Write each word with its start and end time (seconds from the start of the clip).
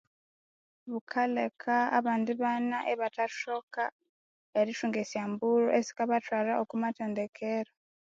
Bukaleka 0.91 1.75
abandi 1.99 2.31
bana 2.41 2.77
ibathathoka 2.93 3.83
esya 5.01 5.23
mbulho 5.31 5.69
esikabathwalha 5.79 6.53
okwamathendekero 6.61 7.71